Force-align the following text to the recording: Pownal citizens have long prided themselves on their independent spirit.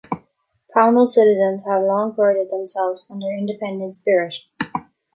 Pownal 0.75 1.05
citizens 1.07 1.61
have 1.67 1.83
long 1.83 2.15
prided 2.15 2.49
themselves 2.49 3.05
on 3.07 3.19
their 3.19 3.37
independent 3.37 3.95
spirit. 3.95 4.33